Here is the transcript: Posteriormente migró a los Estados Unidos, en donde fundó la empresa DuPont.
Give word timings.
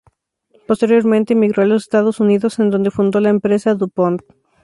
Posteriormente 0.65 1.35
migró 1.35 1.61
a 1.61 1.67
los 1.67 1.83
Estados 1.83 2.19
Unidos, 2.19 2.57
en 2.57 2.71
donde 2.71 2.89
fundó 2.89 3.19
la 3.19 3.29
empresa 3.29 3.75
DuPont. 3.75 4.23